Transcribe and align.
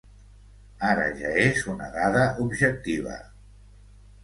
Ara 0.91 1.03
ja 1.19 1.35
és 1.43 1.61
una 1.75 1.91
dada 1.99 2.25
objectiva. 2.47 3.21